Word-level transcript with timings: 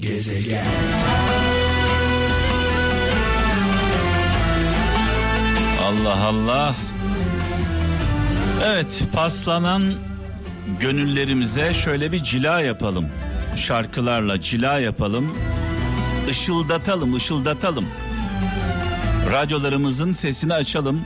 Gezegen. 0.00 0.66
Allah 5.84 6.24
Allah. 6.24 6.74
Evet 8.64 9.02
paslanan 9.12 9.94
gönüllerimize 10.80 11.74
şöyle 11.74 12.12
bir 12.12 12.22
cila 12.22 12.60
yapalım. 12.60 13.08
Şarkılarla 13.56 14.40
cila 14.40 14.78
yapalım. 14.78 15.36
Işıldatalım, 16.30 17.14
ışıldatalım. 17.14 17.86
Radyolarımızın 19.32 20.12
sesini 20.12 20.54
açalım. 20.54 21.00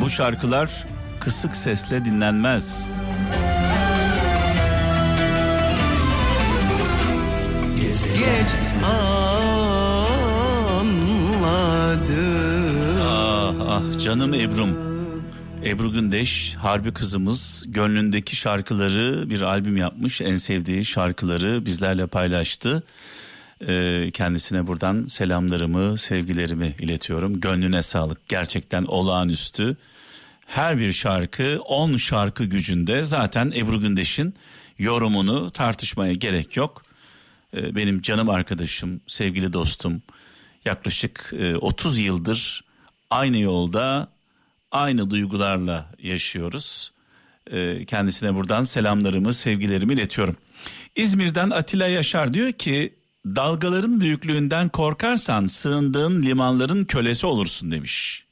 Bu 0.00 0.10
şarkılar 0.10 0.84
kısık 1.20 1.56
sesle 1.56 2.04
dinlenmez. 2.04 2.88
Ah 13.78 13.98
canım 13.98 14.34
Ebru'm. 14.34 14.76
Ebru 15.64 15.92
Gündeş 15.92 16.54
harbi 16.54 16.92
kızımız 16.92 17.64
gönlündeki 17.68 18.36
şarkıları 18.36 19.30
bir 19.30 19.40
albüm 19.40 19.76
yapmış. 19.76 20.20
En 20.20 20.36
sevdiği 20.36 20.84
şarkıları 20.84 21.66
bizlerle 21.66 22.06
paylaştı. 22.06 22.82
Ee, 23.68 24.10
kendisine 24.10 24.66
buradan 24.66 25.06
selamlarımı, 25.06 25.98
sevgilerimi 25.98 26.74
iletiyorum. 26.78 27.40
Gönlüne 27.40 27.82
sağlık. 27.82 28.28
Gerçekten 28.28 28.84
olağanüstü. 28.84 29.76
Her 30.46 30.78
bir 30.78 30.92
şarkı 30.92 31.60
10 31.64 31.96
şarkı 31.96 32.44
gücünde. 32.44 33.04
Zaten 33.04 33.52
Ebru 33.56 33.80
Gündeş'in 33.80 34.34
yorumunu 34.78 35.50
tartışmaya 35.50 36.12
gerek 36.12 36.56
yok. 36.56 36.82
Ee, 37.56 37.74
benim 37.74 38.02
canım 38.02 38.28
arkadaşım, 38.28 39.00
sevgili 39.06 39.52
dostum. 39.52 40.02
Yaklaşık 40.64 41.32
e, 41.38 41.56
30 41.56 41.98
yıldır 41.98 42.67
aynı 43.10 43.38
yolda, 43.38 44.08
aynı 44.70 45.10
duygularla 45.10 45.90
yaşıyoruz. 46.02 46.92
Ee, 47.50 47.84
kendisine 47.84 48.34
buradan 48.34 48.62
selamlarımı, 48.62 49.34
sevgilerimi 49.34 49.94
iletiyorum. 49.94 50.36
İzmir'den 50.96 51.50
Atilla 51.50 51.86
Yaşar 51.86 52.34
diyor 52.34 52.52
ki 52.52 52.94
dalgaların 53.26 54.00
büyüklüğünden 54.00 54.68
korkarsan 54.68 55.46
sığındığın 55.46 56.22
limanların 56.22 56.84
kölesi 56.84 57.26
olursun 57.26 57.70
demiş. 57.70 58.24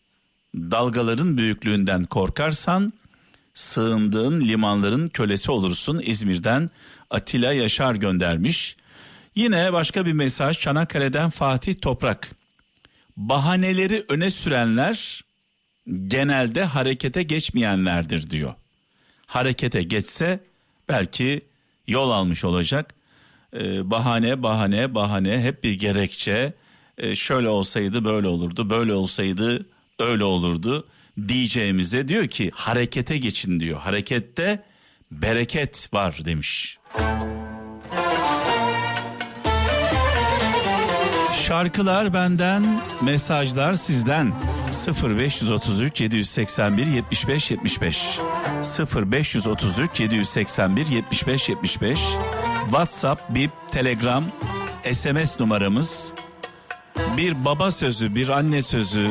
Dalgaların 0.54 1.36
büyüklüğünden 1.36 2.04
korkarsan 2.04 2.92
sığındığın 3.54 4.40
limanların 4.40 5.08
kölesi 5.08 5.50
olursun 5.50 6.00
İzmir'den 6.04 6.70
Atilla 7.10 7.52
Yaşar 7.52 7.94
göndermiş. 7.94 8.76
Yine 9.34 9.72
başka 9.72 10.06
bir 10.06 10.12
mesaj 10.12 10.58
Çanakkale'den 10.58 11.30
Fatih 11.30 11.74
Toprak. 11.80 12.35
Bahaneleri 13.16 14.04
öne 14.08 14.30
sürenler 14.30 15.24
genelde 16.06 16.64
harekete 16.64 17.22
geçmeyenlerdir 17.22 18.30
diyor. 18.30 18.54
Harekete 19.26 19.82
geçse 19.82 20.40
belki 20.88 21.40
yol 21.86 22.10
almış 22.10 22.44
olacak. 22.44 22.94
Ee, 23.54 23.90
bahane 23.90 24.42
bahane 24.42 24.94
bahane 24.94 25.42
hep 25.42 25.64
bir 25.64 25.78
gerekçe. 25.78 26.54
Ee, 26.98 27.16
şöyle 27.16 27.48
olsaydı 27.48 28.04
böyle 28.04 28.28
olurdu, 28.28 28.70
böyle 28.70 28.92
olsaydı 28.92 29.66
öyle 29.98 30.24
olurdu 30.24 30.88
diyeceğimize 31.28 32.08
diyor 32.08 32.26
ki 32.26 32.50
harekete 32.54 33.18
geçin 33.18 33.60
diyor. 33.60 33.80
Harekette 33.80 34.64
bereket 35.10 35.88
var 35.92 36.18
demiş. 36.24 36.78
Şarkılar 41.48 42.14
benden, 42.14 42.82
mesajlar 43.02 43.74
sizden. 43.74 44.32
0533 45.04 46.00
781 46.00 46.86
75 46.86 47.50
75 47.50 48.20
0533 48.96 50.00
781 50.00 50.86
75 50.86 51.48
75 51.48 52.00
WhatsApp, 52.64 53.34
Bip, 53.34 53.50
Telegram, 53.70 54.24
SMS 54.92 55.40
numaramız. 55.40 56.12
Bir 57.16 57.44
baba 57.44 57.70
sözü, 57.70 58.14
bir 58.14 58.28
anne 58.28 58.62
sözü, 58.62 59.08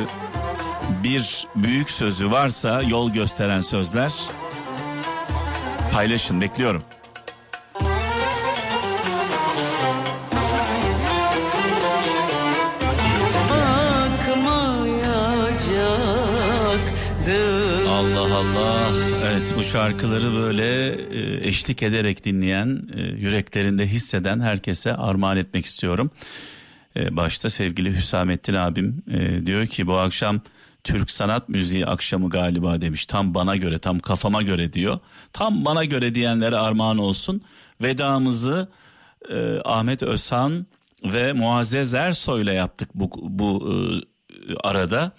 bir 1.04 1.48
büyük 1.56 1.90
sözü 1.90 2.32
varsa 2.32 2.82
yol 2.82 3.12
gösteren 3.12 3.62
sözler 3.62 4.14
paylaşın 5.92 6.42
bekliyorum. 6.42 6.84
Şarkıları 19.72 20.34
böyle 20.34 20.90
e, 20.94 21.48
eşlik 21.48 21.84
ederek 21.84 22.26
dinleyen, 22.26 22.90
e, 22.96 23.02
yüreklerinde 23.02 23.88
hisseden 23.88 24.40
herkese 24.40 24.96
armağan 24.96 25.38
etmek 25.38 25.66
istiyorum. 25.66 26.12
E, 26.96 27.16
başta 27.16 27.50
sevgili 27.50 27.96
Hüsamettin 27.96 28.54
abim 28.54 29.04
diyor 29.46 29.68
ki 29.68 29.88
bu 29.88 29.98
akşam 29.98 30.42
Türk 30.84 31.12
sanat 31.12 31.50
müziği 31.50 31.86
akşamı 31.86 32.30
galiba 32.30 32.82
demiş. 32.82 33.06
Tam 33.06 33.34
bana 33.34 33.56
göre, 33.56 33.80
tam 33.80 34.00
kafama 34.00 34.42
göre 34.42 34.74
diyor. 34.74 35.00
Tam 35.34 35.66
bana 35.66 35.84
göre 35.84 36.16
diyenlere 36.16 36.58
armağan 36.58 36.98
olsun. 36.98 37.42
Vedamızı 37.82 38.68
e, 39.30 39.60
Ahmet 39.66 40.04
Özhan 40.04 40.66
ve 41.04 41.34
Muazzez 41.34 41.94
Ersoy'la 41.94 42.54
yaptık 42.54 42.90
bu 42.96 43.10
bu 43.22 43.74
e, 43.74 43.76
arada. 44.64 45.12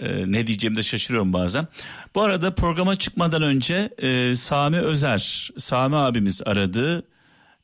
E, 0.00 0.32
ne 0.32 0.46
diyeceğimi 0.46 0.76
de 0.76 0.82
şaşırıyorum 0.82 1.32
bazen. 1.32 1.68
Bu 2.14 2.22
arada 2.22 2.54
programa 2.54 2.96
çıkmadan 2.96 3.42
önce 3.42 3.90
e, 3.98 4.34
Sami 4.34 4.78
Özer, 4.78 5.50
Sami 5.58 5.96
abimiz 5.96 6.42
aradı. 6.46 7.02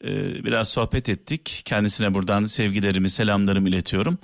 E, 0.04 0.44
biraz 0.44 0.68
sohbet 0.68 1.08
ettik. 1.08 1.62
Kendisine 1.64 2.14
buradan 2.14 2.46
sevgilerimi, 2.46 3.10
selamlarımı 3.10 3.68
iletiyorum. 3.68 4.18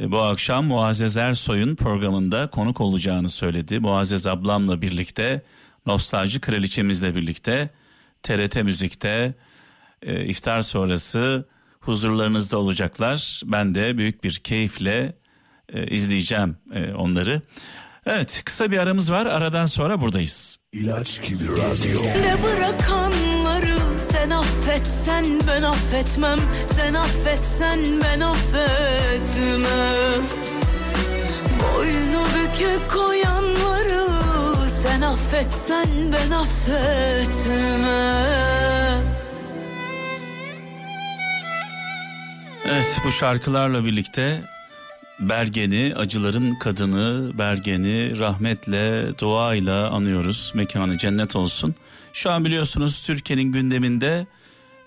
E, 0.00 0.10
bu 0.10 0.18
akşam 0.18 0.66
Muazzez 0.66 1.16
Ersoy'un 1.16 1.76
programında 1.76 2.50
konuk 2.50 2.80
olacağını 2.80 3.28
söyledi. 3.28 3.78
Muazzez 3.78 4.26
ablamla 4.26 4.82
birlikte, 4.82 5.42
Nostalji 5.86 6.40
Kraliçemizle 6.40 7.14
birlikte, 7.14 7.70
TRT 8.22 8.64
Müzik'te 8.64 9.34
e, 10.02 10.24
iftar 10.24 10.62
sonrası 10.62 11.48
huzurlarınızda 11.80 12.58
olacaklar. 12.58 13.42
Ben 13.44 13.74
de 13.74 13.98
büyük 13.98 14.24
bir 14.24 14.32
keyifle 14.32 15.14
e, 15.72 15.86
izleyeceğim 15.86 16.56
e, 16.74 16.92
onları. 16.92 17.42
Evet 18.06 18.42
kısa 18.44 18.70
bir 18.70 18.78
aramız 18.78 19.12
var. 19.12 19.26
Aradan 19.26 19.66
sonra 19.66 20.00
buradayız. 20.00 20.56
İlaç 20.72 21.22
gibi 21.28 21.44
radyo. 21.44 22.02
Ne 22.02 22.36
bırakanları 22.42 23.78
sen 23.98 24.30
affetsen 24.30 25.24
ben 25.46 25.62
affetmem 25.62 26.38
Sen 26.76 26.94
affetsen 26.94 27.78
ben 28.04 28.20
affetmem 28.20 29.68
Boynu 31.62 32.24
bükük 32.24 32.90
koyanları 32.90 34.08
sen 34.82 35.00
affetsen 35.00 35.86
ben 36.12 36.30
affetmem 36.30 37.78
Evet 42.64 43.00
bu 43.04 43.10
şarkılarla 43.10 43.84
birlikte 43.84 44.40
Bergen'i, 45.20 45.94
acıların 45.96 46.54
kadını 46.54 47.38
Bergen'i 47.38 48.18
rahmetle, 48.18 49.18
duayla 49.18 49.90
anıyoruz. 49.90 50.52
Mekanı 50.54 50.98
cennet 50.98 51.36
olsun. 51.36 51.74
Şu 52.12 52.30
an 52.30 52.44
biliyorsunuz 52.44 53.06
Türkiye'nin 53.06 53.52
gündeminde 53.52 54.26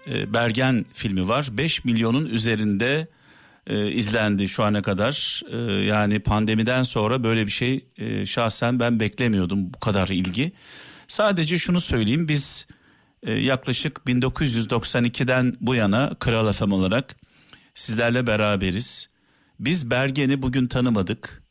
e, 0.08 0.34
Bergen 0.34 0.86
filmi 0.94 1.28
var. 1.28 1.48
5 1.52 1.86
milyonun 1.86 2.26
üzerinde 2.26 3.08
e, 3.68 3.92
izlendi 3.92 4.50
şu 4.50 4.64
ana 4.64 4.82
kadar. 4.82 5.42
E, 5.52 5.58
yani 5.86 6.20
pandemiden 6.20 6.84
sonra 6.84 7.24
böyle 7.24 7.46
bir 7.46 7.52
şey 7.52 7.86
e, 7.98 8.26
şahsen 8.26 8.80
ben 8.80 9.00
beklemiyordum 9.00 9.74
bu 9.74 9.80
kadar 9.80 10.08
ilgi. 10.08 10.52
Sadece 11.08 11.60
şunu 11.60 11.82
söyleyeyim 11.82 12.28
biz 12.28 12.68
e, 13.24 13.34
yaklaşık 13.34 13.98
1992'den 14.08 15.56
bu 15.62 15.76
yana 15.76 16.14
Kral 16.20 16.54
FM 16.54 16.72
olarak 16.72 17.16
sizlerle 17.74 18.28
beraberiz. 18.28 19.11
Biz 19.62 19.92
Bergen'i 19.92 20.42
bugün 20.42 20.68
tanımadık, 20.68 21.44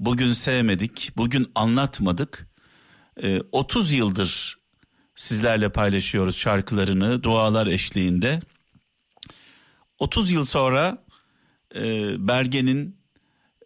bugün 0.00 0.32
sevmedik, 0.32 1.12
bugün 1.16 1.50
anlatmadık. 1.54 2.48
Ee, 3.22 3.40
30 3.52 3.92
yıldır 3.92 4.56
sizlerle 5.14 5.72
paylaşıyoruz 5.72 6.36
şarkılarını 6.36 7.22
dualar 7.22 7.66
eşliğinde. 7.66 8.40
30 9.98 10.30
yıl 10.30 10.44
sonra 10.44 11.04
e, 11.74 11.82
Bergen'in 12.28 12.96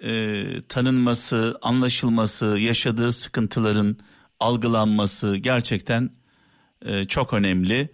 e, 0.00 0.44
tanınması, 0.62 1.58
anlaşılması, 1.62 2.46
yaşadığı 2.46 3.12
sıkıntıların 3.12 3.96
algılanması 4.40 5.36
gerçekten 5.36 6.10
e, 6.82 7.04
çok 7.04 7.32
önemli. 7.32 7.90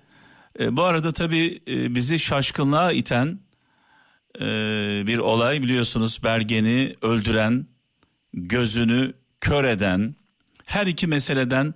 E, 0.60 0.76
bu 0.76 0.82
arada 0.82 1.12
tabii 1.12 1.62
e, 1.68 1.94
bizi 1.94 2.18
şaşkınlığa 2.18 2.92
iten 2.92 3.45
e, 4.40 5.06
bir 5.06 5.18
olay 5.18 5.62
biliyorsunuz 5.62 6.20
Bergen'i 6.22 6.94
öldüren, 7.02 7.66
gözünü 8.32 9.12
kör 9.40 9.64
eden, 9.64 10.14
her 10.64 10.86
iki 10.86 11.06
meseleden 11.06 11.74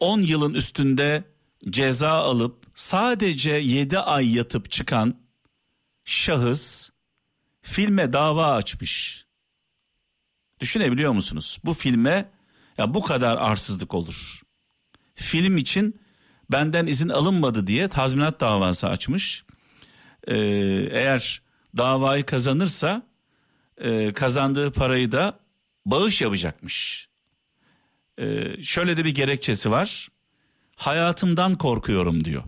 10 0.00 0.20
yılın 0.20 0.54
üstünde 0.54 1.24
ceza 1.70 2.10
alıp 2.10 2.66
sadece 2.74 3.52
7 3.52 3.98
ay 3.98 4.36
yatıp 4.36 4.70
çıkan 4.70 5.14
şahıs 6.04 6.90
filme 7.62 8.12
dava 8.12 8.54
açmış. 8.54 9.24
Düşünebiliyor 10.60 11.12
musunuz? 11.12 11.58
Bu 11.64 11.74
filme 11.74 12.30
ya 12.78 12.94
bu 12.94 13.02
kadar 13.02 13.36
arsızlık 13.36 13.94
olur. 13.94 14.42
Film 15.14 15.56
için 15.56 16.00
benden 16.52 16.86
izin 16.86 17.08
alınmadı 17.08 17.66
diye 17.66 17.88
tazminat 17.88 18.40
davası 18.40 18.88
açmış. 18.88 19.44
Ee, 20.28 20.36
eğer 20.90 21.42
davayı 21.76 22.26
kazanırsa 22.26 23.02
e, 23.78 24.12
kazandığı 24.12 24.72
parayı 24.72 25.12
da 25.12 25.40
bağış 25.86 26.20
yapacakmış. 26.20 27.08
Ee, 28.18 28.62
şöyle 28.62 28.96
de 28.96 29.04
bir 29.04 29.14
gerekçesi 29.14 29.70
var. 29.70 30.08
Hayatımdan 30.76 31.58
korkuyorum 31.58 32.24
diyor. 32.24 32.42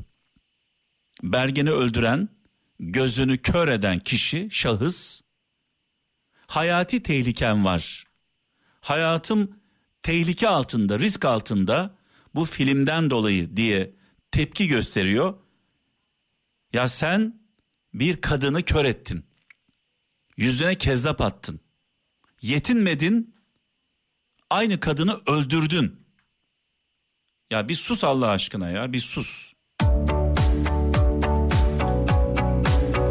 Bergen'i 1.22 1.70
öldüren, 1.70 2.28
gözünü 2.80 3.38
kör 3.38 3.68
eden 3.68 3.98
kişi, 3.98 4.48
şahıs 4.50 5.20
hayati 6.46 7.02
tehlikem 7.02 7.64
var. 7.64 8.04
Hayatım 8.80 9.56
tehlike 10.02 10.48
altında, 10.48 10.98
risk 10.98 11.24
altında 11.24 11.94
bu 12.34 12.44
filmden 12.44 13.10
dolayı 13.10 13.56
diye 13.56 13.94
tepki 14.30 14.66
gösteriyor. 14.66 15.34
Ya 16.72 16.88
sen 16.88 17.41
bir 17.94 18.20
kadını 18.20 18.62
kör 18.62 18.84
ettin. 18.84 19.24
Yüzüne 20.36 20.78
kezzap 20.78 21.20
attın. 21.20 21.60
Yetinmedin. 22.42 23.34
Aynı 24.50 24.80
kadını 24.80 25.16
öldürdün. 25.26 26.06
Ya 27.50 27.68
bir 27.68 27.74
sus 27.74 28.04
Allah 28.04 28.28
aşkına 28.28 28.70
ya 28.70 28.92
bir 28.92 29.00
sus. 29.00 29.52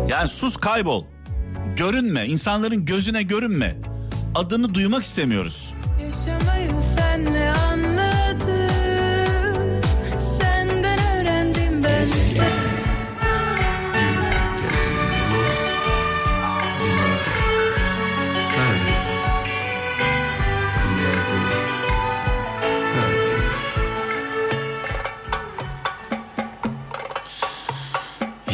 Yani 0.09 0.27
sus 0.27 0.57
kaybol. 0.57 1.05
Görünme 1.77 2.25
insanların 2.25 2.85
gözüne 2.85 3.23
görünme. 3.23 3.81
Adını 4.35 4.73
duymak 4.73 5.03
istemiyoruz. 5.03 5.73
Yaşamayı 6.01 6.69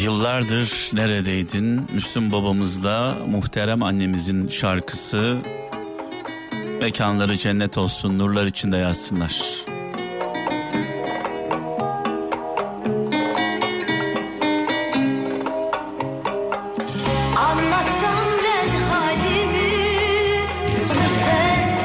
Yıllardır 0.08 0.90
neredeydin? 0.92 1.86
Müslüm 1.92 2.32
babamızla 2.32 3.16
muhterem 3.26 3.82
annemizin 3.82 4.48
şarkısı 4.48 5.38
mekanları 6.80 7.38
cennet 7.38 7.78
olsun, 7.78 8.18
nurlar 8.18 8.46
içinde 8.46 8.76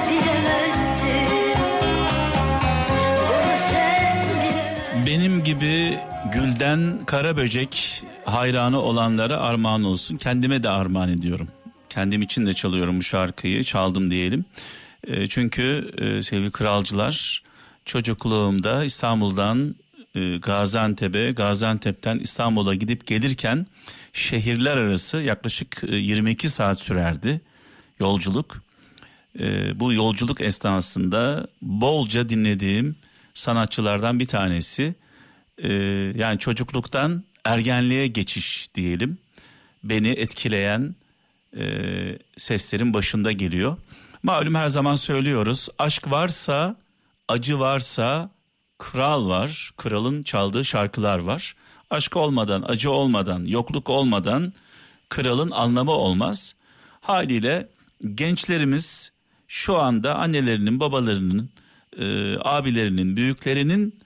bilemezsin. 0.09 1.27
Benim 5.07 5.43
gibi 5.43 5.99
gülden 6.33 6.99
kara 7.05 7.37
böcek 7.37 8.03
hayranı 8.25 8.81
olanlara 8.81 9.37
armağan 9.37 9.83
olsun. 9.83 10.17
Kendime 10.17 10.63
de 10.63 10.69
armağan 10.69 11.09
ediyorum. 11.09 11.47
Kendim 11.89 12.21
için 12.21 12.45
de 12.45 12.53
çalıyorum 12.53 12.99
bu 12.99 13.03
şarkıyı. 13.03 13.63
Çaldım 13.63 14.11
diyelim. 14.11 14.45
E, 15.07 15.27
çünkü 15.27 15.91
e, 15.97 16.23
sevgili 16.23 16.51
kralcılar 16.51 17.43
çocukluğumda 17.85 18.83
İstanbul'dan 18.83 19.75
e, 20.15 20.37
Gaziantep'e, 20.37 21.31
Gaziantep'ten 21.31 22.19
İstanbul'a 22.19 22.75
gidip 22.75 23.07
gelirken 23.07 23.67
şehirler 24.13 24.77
arası 24.77 25.17
yaklaşık 25.17 25.83
e, 25.87 25.95
22 25.95 26.49
saat 26.49 26.79
sürerdi 26.79 27.41
yolculuk. 27.99 28.63
E, 29.39 29.79
bu 29.79 29.93
yolculuk 29.93 30.41
esnasında 30.41 31.47
bolca 31.61 32.29
dinlediğim 32.29 32.95
sanatçılardan 33.33 34.19
bir 34.19 34.25
tanesi. 34.25 34.95
E, 35.57 35.73
yani 36.15 36.39
çocukluktan 36.39 37.23
ergenliğe 37.45 38.07
geçiş 38.07 38.69
diyelim. 38.75 39.17
Beni 39.83 40.09
etkileyen 40.09 40.95
e, 41.57 41.65
seslerin 42.37 42.93
başında 42.93 43.31
geliyor. 43.31 43.77
Malum 44.23 44.55
her 44.55 44.67
zaman 44.67 44.95
söylüyoruz. 44.95 45.69
Aşk 45.79 46.11
varsa, 46.11 46.75
acı 47.27 47.59
varsa 47.59 48.29
kral 48.77 49.29
var. 49.29 49.71
Kralın 49.77 50.23
çaldığı 50.23 50.65
şarkılar 50.65 51.19
var. 51.19 51.55
Aşk 51.89 52.17
olmadan, 52.17 52.61
acı 52.67 52.91
olmadan, 52.91 53.45
yokluk 53.45 53.89
olmadan 53.89 54.53
kralın 55.09 55.51
anlamı 55.51 55.91
olmaz. 55.91 56.55
Haliyle 57.01 57.69
gençlerimiz 58.15 59.11
şu 59.47 59.77
anda 59.77 60.15
annelerinin, 60.15 60.79
babalarının, 60.79 61.49
e, 61.97 62.35
abilerinin, 62.37 63.17
büyüklerinin 63.17 64.02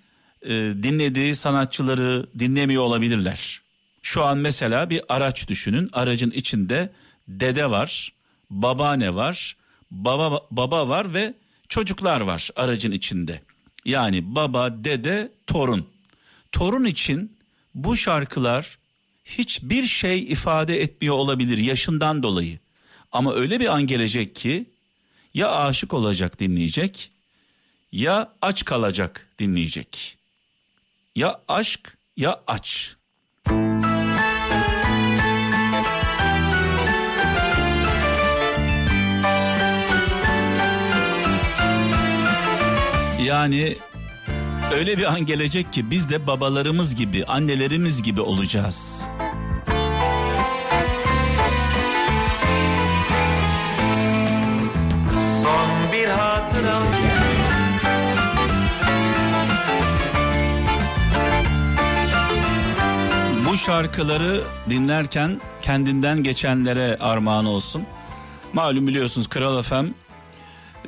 e, 0.48 0.84
dinlediği 0.84 1.36
sanatçıları 1.36 2.28
dinlemiyor 2.40 2.84
olabilirler. 2.84 3.62
Şu 4.02 4.26
an 4.26 4.38
mesela 4.38 4.90
bir 4.90 5.02
araç 5.10 5.48
düşünün. 5.48 5.90
Aracın 5.94 6.32
içinde 6.32 6.94
dede 7.28 7.70
var, 7.70 8.14
babaanne 8.50 9.16
var, 9.16 9.56
baba 9.92 10.40
baba 10.52 10.88
var 10.88 11.14
ve 11.14 11.34
çocuklar 11.70 12.22
var 12.22 12.50
aracın 12.56 12.92
içinde. 12.92 13.42
Yani 13.86 14.36
baba, 14.36 14.84
dede, 14.84 15.32
torun. 15.48 15.88
Torun 16.52 16.86
için 16.86 17.38
bu 17.76 17.96
şarkılar 17.96 18.78
hiçbir 19.26 19.88
şey 19.88 20.20
ifade 20.20 20.82
etmiyor 20.82 21.16
olabilir 21.16 21.58
yaşından 21.58 22.24
dolayı. 22.24 22.60
Ama 23.12 23.34
öyle 23.34 23.60
bir 23.60 23.76
an 23.76 23.88
gelecek 23.88 24.36
ki 24.36 24.66
ya 25.34 25.52
aşık 25.52 25.94
olacak 25.94 26.40
dinleyecek 26.40 27.12
ya 27.92 28.34
aç 28.42 28.66
kalacak 28.66 29.28
dinleyecek. 29.40 30.17
Ya 31.18 31.42
aşk 31.48 31.98
ya 32.18 32.42
aç. 32.48 32.96
Yani 43.24 43.76
öyle 44.74 44.98
bir 44.98 45.04
an 45.04 45.26
gelecek 45.26 45.74
ki 45.74 45.92
biz 45.92 46.10
de 46.10 46.28
babalarımız 46.28 46.96
gibi, 46.96 47.26
annelerimiz 47.26 48.04
gibi 48.04 48.22
olacağız. 48.22 49.06
Şarkıları 63.68 64.42
dinlerken 64.70 65.42
kendinden 65.62 66.24
geçenlere 66.24 66.98
armağan 67.00 67.46
olsun. 67.46 67.84
Malum 68.54 68.88
biliyorsunuz 68.88 69.28
Kral 69.28 69.62
FM 69.62 69.86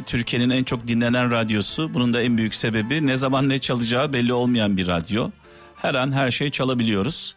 Türkiye'nin 0.05 0.49
en 0.49 0.63
çok 0.63 0.87
dinlenen 0.87 1.31
radyosu. 1.31 1.93
Bunun 1.93 2.13
da 2.13 2.21
en 2.21 2.37
büyük 2.37 2.55
sebebi 2.55 3.07
ne 3.07 3.17
zaman 3.17 3.49
ne 3.49 3.59
çalacağı 3.59 4.13
belli 4.13 4.33
olmayan 4.33 4.77
bir 4.77 4.87
radyo. 4.87 5.29
Her 5.75 5.95
an 5.95 6.11
her 6.11 6.31
şey 6.31 6.49
çalabiliyoruz. 6.49 7.35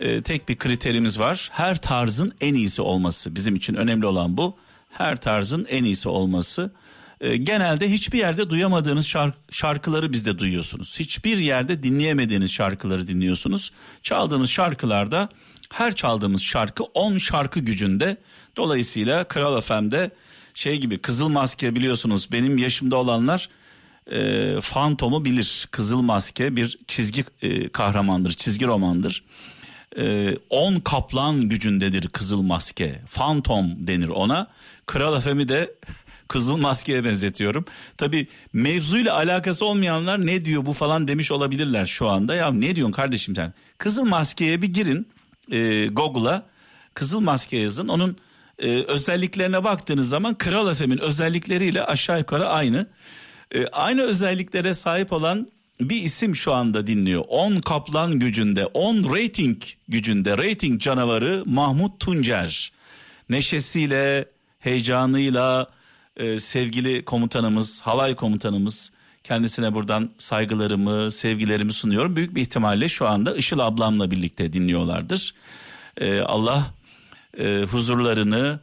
Ee, 0.00 0.22
tek 0.22 0.48
bir 0.48 0.56
kriterimiz 0.56 1.18
var. 1.18 1.48
Her 1.52 1.80
tarzın 1.80 2.32
en 2.40 2.54
iyisi 2.54 2.82
olması. 2.82 3.34
Bizim 3.34 3.56
için 3.56 3.74
önemli 3.74 4.06
olan 4.06 4.36
bu. 4.36 4.56
Her 4.90 5.16
tarzın 5.16 5.66
en 5.70 5.84
iyisi 5.84 6.08
olması. 6.08 6.72
Ee, 7.24 7.36
genelde 7.36 7.90
hiçbir 7.92 8.18
yerde 8.18 8.50
duyamadığınız 8.50 9.06
şark- 9.06 9.34
şarkıları 9.50 10.12
bizde 10.12 10.38
duyuyorsunuz. 10.38 11.00
Hiçbir 11.00 11.38
yerde 11.38 11.82
dinleyemediğiniz 11.82 12.52
şarkıları 12.52 13.06
dinliyorsunuz. 13.06 13.70
Çaldığımız 14.02 14.50
şarkılarda 14.50 15.28
her 15.72 15.94
çaldığımız 15.94 16.42
şarkı 16.42 16.84
10 16.84 17.18
şarkı 17.18 17.60
gücünde. 17.60 18.16
Dolayısıyla 18.56 19.24
Kral 19.24 19.60
FM'de 19.60 20.10
şey 20.54 20.78
gibi 20.80 20.98
Kızıl 20.98 21.28
Maske 21.28 21.74
biliyorsunuz 21.74 22.28
benim 22.32 22.58
yaşımda 22.58 22.96
olanlar 22.96 23.48
e, 24.12 24.60
Fantom'u 24.60 25.24
bilir. 25.24 25.68
Kızıl 25.70 26.02
Maske 26.02 26.56
bir 26.56 26.78
çizgi 26.88 27.24
e, 27.42 27.68
kahramandır, 27.68 28.32
çizgi 28.32 28.66
romandır. 28.66 29.22
e, 29.98 30.36
10 30.50 30.80
kaplan 30.80 31.48
gücündedir 31.48 32.08
kızıl 32.08 32.42
maske. 32.42 33.00
Phantom 33.14 33.86
denir 33.86 34.08
ona. 34.08 34.46
Kral 34.86 35.18
Efem'i 35.18 35.48
de 35.48 35.74
kızıl 36.28 36.56
maskeye 36.56 37.04
benzetiyorum. 37.04 37.64
Tabi 37.96 38.26
mevzuyla 38.52 39.14
alakası 39.14 39.64
olmayanlar 39.64 40.26
ne 40.26 40.44
diyor 40.44 40.66
bu 40.66 40.72
falan 40.72 41.08
demiş 41.08 41.30
olabilirler 41.30 41.86
şu 41.86 42.08
anda. 42.08 42.34
Ya 42.34 42.50
ne 42.50 42.76
diyorsun 42.76 42.92
kardeşim 42.92 43.36
sen? 43.36 43.54
Kızıl 43.78 44.04
maskeye 44.04 44.62
bir 44.62 44.68
girin 44.68 45.08
e, 45.52 45.86
Google'a. 45.86 46.42
Kızıl 46.94 47.20
maske 47.20 47.56
yazın. 47.56 47.88
Onun 47.88 48.16
e, 48.58 48.82
özelliklerine 48.82 49.64
baktığınız 49.64 50.08
zaman 50.08 50.34
Kral 50.34 50.72
Efem'in 50.72 50.98
özellikleriyle 50.98 51.84
aşağı 51.84 52.18
yukarı 52.18 52.48
aynı. 52.48 52.86
E, 53.54 53.66
aynı 53.66 54.02
özelliklere 54.02 54.74
sahip 54.74 55.12
olan 55.12 55.48
bir 55.80 56.02
isim 56.02 56.36
şu 56.36 56.52
anda 56.52 56.86
dinliyor. 56.86 57.24
10 57.28 57.60
kaplan 57.60 58.18
gücünde, 58.18 58.66
10 58.66 58.96
rating 58.96 59.62
gücünde, 59.88 60.38
rating 60.38 60.80
canavarı 60.80 61.42
Mahmut 61.46 62.00
Tuncer. 62.00 62.72
Neşesiyle, 63.28 64.28
heyecanıyla 64.58 65.66
e, 66.16 66.38
sevgili 66.38 67.04
komutanımız, 67.04 67.80
halay 67.80 68.16
komutanımız 68.16 68.92
kendisine 69.24 69.74
buradan 69.74 70.10
saygılarımı, 70.18 71.10
sevgilerimi 71.10 71.72
sunuyorum. 71.72 72.16
Büyük 72.16 72.34
bir 72.34 72.42
ihtimalle 72.42 72.88
şu 72.88 73.08
anda 73.08 73.36
Işıl 73.36 73.58
ablamla 73.58 74.10
birlikte 74.10 74.52
dinliyorlardır. 74.52 75.34
E, 76.00 76.20
Allah 76.20 76.74
e, 77.38 77.62
huzurlarını 77.70 78.60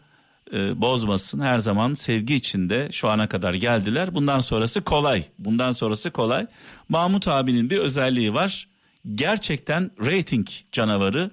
e, 0.54 0.82
bozmasın. 0.82 1.40
Her 1.40 1.60
zaman 1.60 1.94
sevgi 1.94 2.36
içinde 2.36 2.90
şu 2.92 3.10
ana 3.10 3.30
kadar 3.30 3.54
geldiler. 3.54 4.16
Bundan 4.16 4.40
sonrası 4.40 4.82
kolay. 4.82 5.24
Bundan 5.40 5.72
sonrası 5.72 6.12
kolay. 6.12 6.48
Mahmut 6.90 7.28
abinin 7.28 7.70
bir 7.70 7.78
özelliği 7.78 8.34
var. 8.34 8.68
Gerçekten 9.16 9.92
rating 10.06 10.48
canavarı. 10.72 11.32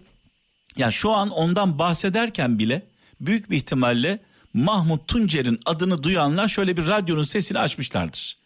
Ya 0.76 0.90
şu 0.90 1.10
an 1.10 1.30
ondan 1.30 1.78
bahsederken 1.78 2.58
bile 2.58 2.86
büyük 3.20 3.50
bir 3.50 3.56
ihtimalle 3.56 4.18
Mahmut 4.58 5.08
Tuncer'in 5.08 5.60
adını 5.66 6.02
duyanlar 6.02 6.48
şöyle 6.48 6.76
bir 6.76 6.88
radyonun 6.88 7.24
sesini 7.24 7.58
açmışlardır. 7.58 8.36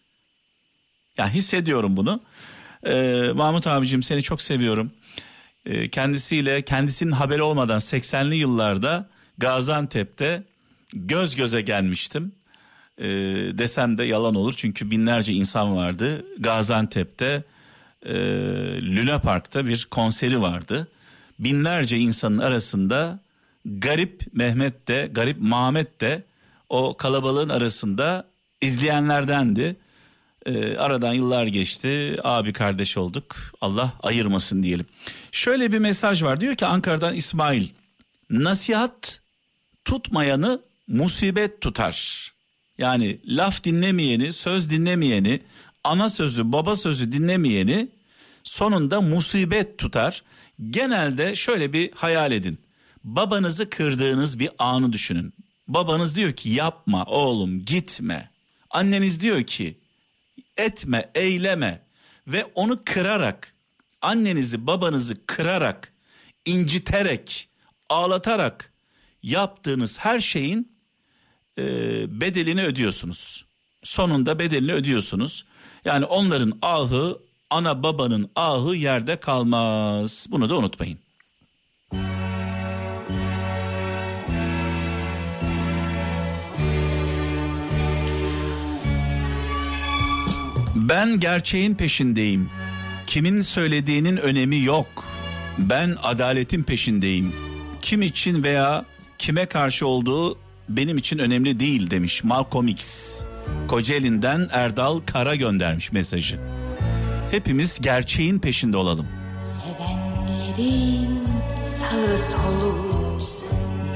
Ya 1.18 1.28
hissediyorum 1.28 1.96
bunu. 1.96 2.20
Ee, 2.86 3.30
Mahmut 3.34 3.66
abicim 3.66 4.02
seni 4.02 4.22
çok 4.22 4.42
seviyorum. 4.42 4.92
Ee, 5.66 5.88
kendisiyle 5.88 6.62
kendisinin 6.62 7.12
haberi 7.12 7.42
olmadan 7.42 7.78
80'li 7.78 8.36
yıllarda 8.36 9.08
Gaziantep'te 9.38 10.42
göz 10.92 11.34
göze 11.34 11.60
gelmiştim. 11.60 12.32
Ee, 12.98 13.04
desem 13.58 13.98
de 13.98 14.04
yalan 14.04 14.34
olur 14.34 14.54
çünkü 14.56 14.90
binlerce 14.90 15.32
insan 15.32 15.76
vardı. 15.76 16.24
Gaziantep'te 16.38 17.44
e, 18.02 18.14
Luna 18.96 19.18
Park'ta 19.18 19.66
bir 19.66 19.86
konseri 19.90 20.40
vardı. 20.40 20.88
Binlerce 21.38 21.98
insanın 21.98 22.38
arasında 22.38 23.20
Garip 23.64 24.22
Mehmet 24.32 24.88
de, 24.88 25.10
Garip 25.12 25.36
Mahmet 25.40 26.00
de 26.00 26.22
o 26.68 26.96
kalabalığın 26.96 27.48
arasında 27.48 28.28
izleyenlerdendi. 28.60 29.76
Ee, 30.46 30.76
aradan 30.76 31.12
yıllar 31.12 31.46
geçti. 31.46 32.16
Abi 32.24 32.52
kardeş 32.52 32.98
olduk. 32.98 33.36
Allah 33.60 33.92
ayırmasın 34.02 34.62
diyelim. 34.62 34.86
Şöyle 35.32 35.72
bir 35.72 35.78
mesaj 35.78 36.22
var. 36.22 36.40
Diyor 36.40 36.54
ki 36.54 36.66
Ankara'dan 36.66 37.14
İsmail. 37.14 37.68
Nasihat 38.30 39.20
tutmayanı 39.84 40.60
musibet 40.88 41.60
tutar. 41.60 42.28
Yani 42.78 43.18
laf 43.26 43.64
dinlemeyeni, 43.64 44.32
söz 44.32 44.70
dinlemeyeni, 44.70 45.40
ana 45.84 46.08
sözü, 46.08 46.52
baba 46.52 46.76
sözü 46.76 47.12
dinlemeyeni 47.12 47.88
sonunda 48.44 49.00
musibet 49.00 49.78
tutar. 49.78 50.22
Genelde 50.70 51.34
şöyle 51.34 51.72
bir 51.72 51.92
hayal 51.92 52.32
edin. 52.32 52.58
Babanızı 53.04 53.70
kırdığınız 53.70 54.38
bir 54.38 54.50
anı 54.58 54.92
düşünün. 54.92 55.34
Babanız 55.68 56.16
diyor 56.16 56.32
ki 56.32 56.48
yapma 56.48 57.04
oğlum 57.04 57.64
gitme. 57.64 58.30
Anneniz 58.70 59.20
diyor 59.20 59.42
ki 59.42 59.78
etme, 60.56 61.10
eyleme 61.14 61.82
ve 62.26 62.44
onu 62.54 62.78
kırarak, 62.84 63.54
annenizi, 64.02 64.66
babanızı 64.66 65.26
kırarak, 65.26 65.92
inciterek, 66.44 67.48
ağlatarak 67.88 68.72
yaptığınız 69.22 69.98
her 69.98 70.20
şeyin 70.20 70.72
e, 71.58 71.64
bedelini 72.20 72.64
ödüyorsunuz. 72.64 73.44
Sonunda 73.82 74.38
bedelini 74.38 74.72
ödüyorsunuz. 74.72 75.44
Yani 75.84 76.04
onların 76.04 76.58
ahı, 76.62 77.18
ana 77.50 77.82
babanın 77.82 78.30
ahı 78.36 78.74
yerde 78.74 79.16
kalmaz. 79.16 80.26
Bunu 80.30 80.50
da 80.50 80.56
unutmayın. 80.56 80.98
Ben 90.92 91.20
gerçeğin 91.20 91.74
peşindeyim. 91.74 92.50
Kimin 93.06 93.40
söylediğinin 93.40 94.16
önemi 94.16 94.62
yok. 94.62 94.86
Ben 95.58 95.96
adaletin 96.02 96.62
peşindeyim. 96.62 97.32
Kim 97.82 98.02
için 98.02 98.42
veya 98.42 98.84
kime 99.18 99.46
karşı 99.46 99.86
olduğu 99.86 100.38
benim 100.68 100.98
için 100.98 101.18
önemli 101.18 101.60
değil 101.60 101.90
demiş 101.90 102.24
Malcolm 102.24 102.68
X. 102.68 103.20
Kocaeli'nden 103.68 104.48
Erdal 104.52 105.00
Kara 105.06 105.34
göndermiş 105.34 105.92
mesajı. 105.92 106.38
Hepimiz 107.30 107.80
gerçeğin 107.80 108.38
peşinde 108.38 108.76
olalım. 108.76 109.06
Sevenlerin 109.62 111.24
sağı 111.78 112.18
solu 112.18 113.18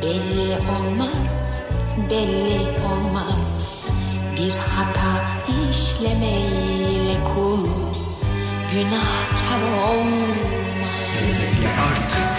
belli 0.03 0.57
olmaz, 0.57 1.41
belli 2.11 2.61
olmaz. 2.81 3.87
Bir 4.37 4.53
hata 4.53 5.37
işlemeyle 5.97 7.25
kul 7.25 7.67
günahkar 8.73 9.63
olmaz. 9.89 10.37
Artık 11.89 12.37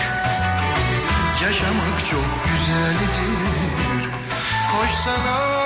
yaşamak 1.44 2.06
çok 2.06 2.26
güzeldir. 2.46 4.10
Koşsana 4.72 5.58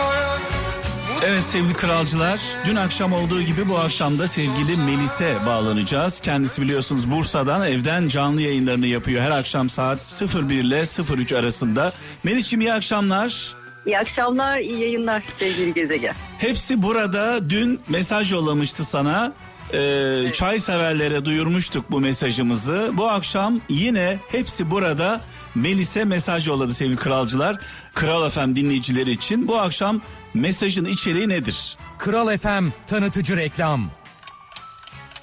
Evet 1.25 1.43
sevgili 1.43 1.73
kralcılar 1.73 2.41
dün 2.67 2.75
akşam 2.75 3.13
olduğu 3.13 3.41
gibi 3.41 3.69
bu 3.69 3.77
akşam 3.77 4.19
da 4.19 4.27
sevgili 4.27 4.77
Melis'e 4.77 5.45
bağlanacağız. 5.45 6.19
Kendisi 6.19 6.61
biliyorsunuz 6.61 7.11
Bursa'dan 7.11 7.67
evden 7.67 8.07
canlı 8.07 8.41
yayınlarını 8.41 8.87
yapıyor 8.87 9.21
her 9.21 9.31
akşam 9.31 9.69
saat 9.69 10.23
01 10.49 10.55
ile 10.55 10.83
03 11.17 11.33
arasında. 11.33 11.93
Melis'ciğim 12.23 12.61
iyi 12.61 12.73
akşamlar. 12.73 13.60
İyi 13.85 13.99
akşamlar, 13.99 14.57
iyi 14.57 14.79
yayınlar 14.79 15.23
sevgili 15.39 15.73
gezegen. 15.73 16.15
Hepsi 16.37 16.81
burada 16.81 17.49
dün 17.49 17.79
mesaj 17.89 18.31
yollamıştı 18.31 18.85
sana. 18.85 19.33
Ee, 19.73 20.23
Çay 20.33 20.59
severlere 20.59 21.25
duyurmuştuk 21.25 21.91
bu 21.91 21.99
mesajımızı. 21.99 22.91
Bu 22.93 23.09
akşam 23.09 23.61
yine 23.69 24.19
hepsi 24.27 24.71
burada 24.71 25.21
Melis'e 25.55 26.05
mesaj 26.05 26.47
yolladı 26.47 26.73
sevgili 26.73 26.95
kralcılar. 26.97 27.55
Kral 27.93 28.29
FM 28.29 28.55
dinleyicileri 28.55 29.11
için 29.11 29.47
bu 29.47 29.57
akşam 29.59 30.01
mesajın 30.33 30.85
içeriği 30.85 31.29
nedir? 31.29 31.77
Kral 31.99 32.37
FM 32.37 32.67
tanıtıcı 32.87 33.37
reklam. 33.37 33.91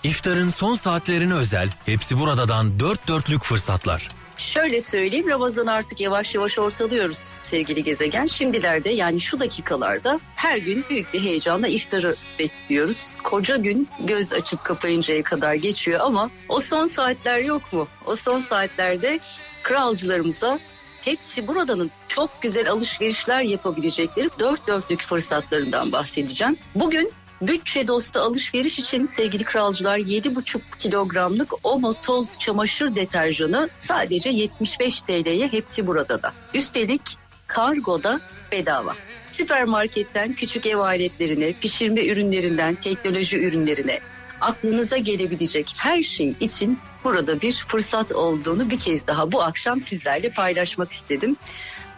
İftarın 0.02 0.48
son 0.48 0.74
saatlerine 0.74 1.34
özel 1.34 1.70
hepsi 1.86 2.18
buradadan 2.18 2.80
dört 2.80 3.08
dörtlük 3.08 3.44
fırsatlar. 3.44 4.08
Şöyle 4.38 4.80
söyleyeyim, 4.80 5.28
Ramazan 5.28 5.66
artık 5.66 6.00
yavaş 6.00 6.34
yavaş 6.34 6.58
ortalıyoruz 6.58 7.34
sevgili 7.40 7.82
gezegen. 7.82 8.26
Şimdilerde 8.26 8.90
yani 8.90 9.20
şu 9.20 9.40
dakikalarda 9.40 10.20
her 10.36 10.56
gün 10.56 10.84
büyük 10.90 11.14
bir 11.14 11.20
heyecanla 11.20 11.68
iftarı 11.68 12.14
bekliyoruz. 12.38 13.16
Koca 13.22 13.56
gün 13.56 13.88
göz 14.00 14.32
açıp 14.32 14.64
kapayıncaya 14.64 15.22
kadar 15.22 15.54
geçiyor 15.54 16.00
ama 16.00 16.30
o 16.48 16.60
son 16.60 16.86
saatler 16.86 17.38
yok 17.38 17.72
mu? 17.72 17.88
O 18.06 18.16
son 18.16 18.40
saatlerde 18.40 19.20
kralcılarımıza 19.62 20.58
hepsi 21.00 21.46
buradanın 21.46 21.90
çok 22.08 22.42
güzel 22.42 22.70
alışverişler 22.70 23.42
yapabilecekleri 23.42 24.28
dört 24.38 24.66
dörtlük 24.66 25.00
fırsatlarından 25.00 25.92
bahsedeceğim. 25.92 26.56
Bugün 26.74 27.12
bütçe 27.40 27.88
dostu 27.88 28.20
alışveriş 28.20 28.78
için 28.78 29.06
sevgili 29.06 29.44
kralcılar 29.44 29.98
7,5 29.98 30.60
kilogramlık 30.78 31.52
Omo 31.62 31.94
toz 31.94 32.38
çamaşır 32.38 32.94
deterjanı 32.94 33.68
sadece 33.78 34.30
75 34.30 35.02
TL'ye 35.02 35.48
hepsi 35.48 35.86
burada 35.86 36.22
da. 36.22 36.32
Üstelik 36.54 37.02
kargoda 37.46 38.20
bedava. 38.52 38.94
Süpermarketten 39.28 40.32
küçük 40.32 40.66
ev 40.66 40.78
aletlerine, 40.78 41.52
pişirme 41.52 42.06
ürünlerinden 42.06 42.74
teknoloji 42.74 43.38
ürünlerine, 43.38 44.00
aklınıza 44.40 44.96
gelebilecek 44.96 45.74
her 45.76 46.02
şey 46.02 46.34
için 46.40 46.78
burada 47.04 47.40
bir 47.40 47.52
fırsat 47.52 48.12
olduğunu 48.12 48.70
bir 48.70 48.78
kez 48.78 49.06
daha 49.06 49.32
bu 49.32 49.42
akşam 49.42 49.80
sizlerle 49.80 50.30
paylaşmak 50.30 50.92
istedim. 50.92 51.36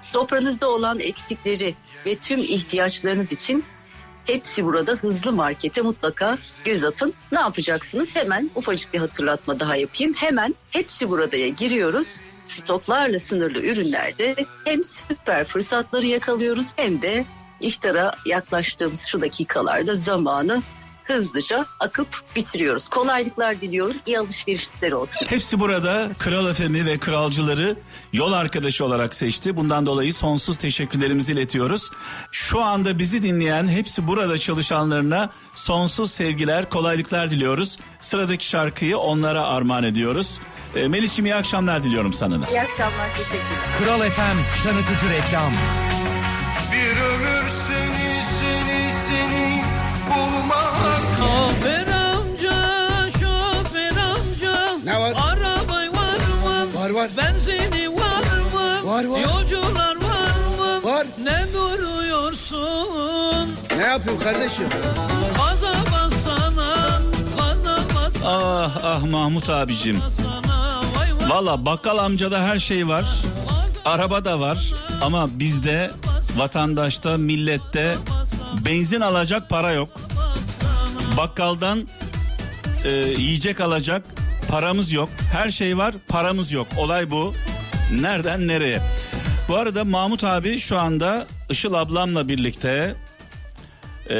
Sofranızda 0.00 0.68
olan 0.68 1.00
eksikleri 1.00 1.74
ve 2.06 2.16
tüm 2.16 2.40
ihtiyaçlarınız 2.40 3.32
için 3.32 3.64
Hepsi 4.26 4.64
burada 4.64 4.92
hızlı 4.92 5.32
markete 5.32 5.82
mutlaka 5.82 6.38
göz 6.64 6.84
atın. 6.84 7.14
Ne 7.32 7.40
yapacaksınız? 7.40 8.16
Hemen 8.16 8.50
ufacık 8.54 8.94
bir 8.94 8.98
hatırlatma 8.98 9.60
daha 9.60 9.76
yapayım. 9.76 10.14
Hemen 10.16 10.54
hepsi 10.70 11.10
buradaya 11.10 11.48
giriyoruz. 11.48 12.20
Stoklarla 12.46 13.18
sınırlı 13.18 13.62
ürünlerde 13.62 14.34
hem 14.64 14.84
süper 14.84 15.44
fırsatları 15.44 16.06
yakalıyoruz 16.06 16.72
hem 16.76 17.02
de 17.02 17.24
iftara 17.60 18.12
yaklaştığımız 18.26 19.06
şu 19.06 19.20
dakikalarda 19.20 19.94
zamanı 19.94 20.62
hızlıca 21.04 21.66
akıp 21.80 22.08
bitiriyoruz. 22.36 22.88
Kolaylıklar 22.88 23.60
diliyorum. 23.60 23.96
İyi 24.06 24.18
alışverişler 24.18 24.92
olsun. 24.92 25.26
Hepsi 25.26 25.60
burada 25.60 26.08
Kral 26.18 26.50
Efemi 26.50 26.86
ve 26.86 26.98
kralcıları 26.98 27.76
yol 28.12 28.32
arkadaşı 28.32 28.84
olarak 28.84 29.14
seçti. 29.14 29.56
Bundan 29.56 29.86
dolayı 29.86 30.14
sonsuz 30.14 30.56
teşekkürlerimizi 30.56 31.32
iletiyoruz. 31.32 31.90
Şu 32.30 32.60
anda 32.62 32.98
bizi 32.98 33.22
dinleyen 33.22 33.68
hepsi 33.68 34.06
burada 34.06 34.38
çalışanlarına 34.38 35.30
sonsuz 35.54 36.10
sevgiler, 36.10 36.70
kolaylıklar 36.70 37.30
diliyoruz. 37.30 37.78
Sıradaki 38.00 38.46
şarkıyı 38.46 38.98
onlara 38.98 39.46
armağan 39.46 39.84
ediyoruz. 39.84 40.40
E, 40.74 40.88
Melis'ciğim 40.88 41.26
iyi 41.26 41.34
akşamlar 41.34 41.84
diliyorum 41.84 42.12
sana 42.12 42.42
da. 42.42 42.46
İyi 42.50 42.60
akşamlar. 42.60 43.08
Teşekkürler. 43.14 43.40
Kral 43.78 44.10
FM 44.10 44.62
tanıtıcı 44.64 45.08
reklam. 45.10 45.52
Var. 57.52 57.58
Benzini 57.70 57.88
var 57.88 58.22
mı? 58.54 58.90
Var, 58.90 59.04
var. 59.04 59.20
Yolcular 59.20 59.96
var 59.96 60.34
mı? 60.58 60.84
Var. 60.84 61.06
Ne 61.22 61.44
duruyorsun? 61.54 63.48
Ne 63.76 63.82
yapıyorsun 63.82 64.22
kardeşim? 64.24 64.64
Gaza 65.36 65.72
bassana, 65.92 67.00
gaza 67.38 67.76
bassana 67.94 68.64
Ah 68.64 68.76
ah 68.84 69.02
Mahmut 69.04 69.50
abicim. 69.50 70.00
Valla 71.28 71.66
bakkal 71.66 71.98
amcada 71.98 72.40
her 72.40 72.58
şey 72.58 72.88
var. 72.88 73.04
Araba 73.84 74.24
da 74.24 74.40
var 74.40 74.74
ama 75.00 75.38
bizde 75.38 75.90
vatandaşta 76.36 77.18
millette 77.18 77.96
benzin 78.64 79.00
alacak 79.00 79.50
para 79.50 79.72
yok. 79.72 79.88
Bakkaldan 81.16 81.88
e, 82.84 82.90
yiyecek 82.90 83.60
alacak 83.60 84.02
paramız 84.50 84.92
yok. 84.92 85.08
Her 85.32 85.50
şey 85.50 85.78
var 85.78 85.94
paramız 86.08 86.52
yok. 86.52 86.66
Olay 86.78 87.10
bu. 87.10 87.34
Nereden 88.00 88.48
nereye? 88.48 88.80
Bu 89.48 89.56
arada 89.56 89.84
Mahmut 89.84 90.24
abi 90.24 90.58
şu 90.58 90.78
anda 90.78 91.26
Işıl 91.50 91.74
ablamla 91.74 92.28
birlikte 92.28 92.94
e, 94.10 94.14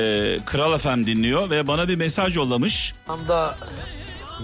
Kral 0.47 0.79
FM 0.79 1.07
dinliyor 1.07 1.51
ve 1.51 1.67
bana 1.67 1.89
bir 1.89 1.97
mesaj 1.97 2.37
yollamış. 2.37 2.93
anda 3.09 3.57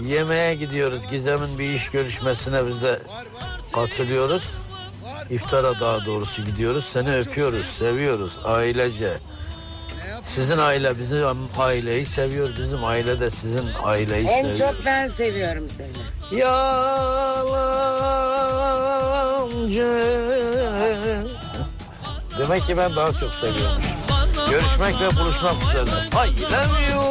yemeğe 0.05 0.55
gidiyoruz. 0.55 0.99
Gizem'in 1.11 1.59
bir 1.59 1.69
iş 1.73 1.89
görüşmesine 1.89 2.67
biz 2.67 2.81
de 2.81 2.99
katılıyoruz. 3.73 4.43
İftara 5.29 5.79
daha 5.79 6.05
doğrusu 6.05 6.45
gidiyoruz. 6.45 6.85
Seni 6.93 7.15
öpüyoruz, 7.15 7.65
seviyoruz 7.79 8.33
ailece. 8.45 9.17
Sizin 10.35 10.57
aile 10.57 10.99
bizim 10.99 11.25
aileyi 11.57 12.05
seviyor. 12.05 12.49
Bizim 12.59 12.83
aile 12.83 13.19
de 13.19 13.29
sizin 13.29 13.63
aileyi 13.83 14.27
En 14.27 14.41
seviyor. 14.41 14.57
çok 14.57 14.85
ben 14.85 15.07
seviyorum 15.07 15.63
seni. 15.77 16.39
Yalancı. 16.39 17.47
Demek 22.39 22.67
ki 22.67 22.77
ben 22.77 22.95
daha 22.95 23.13
çok 23.13 23.33
seviyormuşum. 23.33 23.91
Görüşmek 24.49 25.01
ve 25.01 25.15
buluşmak 25.19 25.55
üzere. 25.69 25.85
Love 26.51 26.91
you. 26.93 27.03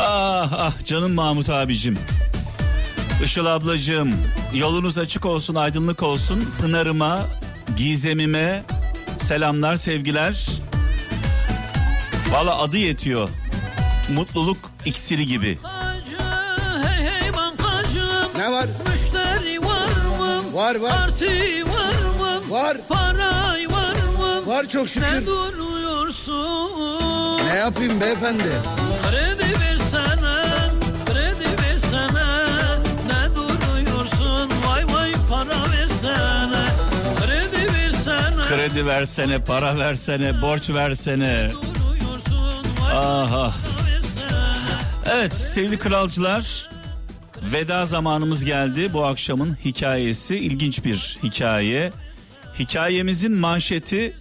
Ah 0.00 0.52
ah 0.52 0.84
canım 0.84 1.12
Mahmut 1.12 1.48
abicim. 1.50 1.98
Işıl 3.24 3.46
ablacığım 3.46 4.14
yolunuz 4.54 4.98
açık 4.98 5.24
olsun 5.26 5.54
aydınlık 5.54 6.02
olsun. 6.02 6.50
Pınar'ıma, 6.60 7.20
Gizem'ime 7.76 8.62
selamlar 9.24 9.76
sevgiler. 9.76 10.46
Valla 12.32 12.58
adı 12.58 12.76
yetiyor. 12.76 13.28
Mutluluk 14.14 14.56
iksiri 14.84 15.26
gibi. 15.26 15.58
Ne 18.38 18.52
var? 18.52 18.66
Müşteri 18.88 19.60
var 19.64 19.88
mı? 20.18 20.54
Var 20.54 20.74
var. 20.74 20.90
Parti 20.90 21.64
var 21.64 21.94
mı? 22.20 22.50
Var. 22.50 22.76
Paray 22.88 23.66
var 23.70 23.94
mı? 24.18 24.46
Var 24.46 24.68
çok 24.68 24.82
Ne 24.82 24.88
şükür. 24.88 25.26
duruyorsun? 25.26 26.70
Ne 27.48 27.54
yapayım 27.54 28.00
beyefendi? 28.00 28.42
Kredi 29.10 29.60
versene, 29.60 29.83
Kredi 38.54 38.86
versene, 38.86 39.44
para 39.44 39.78
versene, 39.78 40.42
borç 40.42 40.70
versene. 40.70 41.48
Ah 42.92 43.32
ah. 43.32 43.54
versene. 43.86 45.16
Evet 45.16 45.32
sevgili 45.32 45.78
kralcılar 45.78 46.70
veda 47.42 47.86
zamanımız 47.86 48.44
geldi. 48.44 48.92
Bu 48.92 49.04
akşamın 49.04 49.58
hikayesi 49.64 50.36
ilginç 50.36 50.84
bir 50.84 51.18
hikaye. 51.22 51.92
Hikayemizin 52.58 53.32
manşeti 53.32 54.16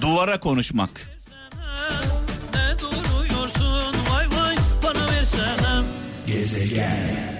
duvara 0.00 0.40
konuşmak. 0.40 0.90
Ne 2.54 2.78
duruyorsun? 2.78 3.94
Vay 4.10 4.26
vay 4.26 4.56
para 4.82 5.10
versene. 5.10 5.82
Gezegen 6.26 7.35